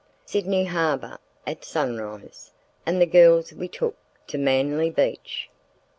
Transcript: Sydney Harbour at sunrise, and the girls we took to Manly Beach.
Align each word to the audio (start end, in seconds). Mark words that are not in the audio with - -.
Sydney 0.25 0.65
Harbour 0.65 1.19
at 1.45 1.63
sunrise, 1.63 2.53
and 2.87 2.99
the 2.99 3.05
girls 3.05 3.53
we 3.53 3.67
took 3.67 3.95
to 4.25 4.39
Manly 4.39 4.89
Beach. 4.89 5.47